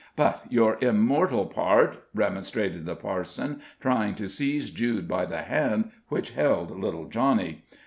"But 0.15 0.45
your 0.49 0.79
immortal 0.81 1.45
part," 1.45 2.05
remonstrated 2.15 2.87
the 2.87 2.95
parson, 2.95 3.61
trying 3.79 4.15
to 4.15 4.27
seize 4.27 4.71
Jude 4.71 5.07
by 5.07 5.25
the 5.27 5.43
hand 5.43 5.91
which 6.07 6.31
held 6.31 6.71
little 6.75 7.05
Johnny. 7.05 7.63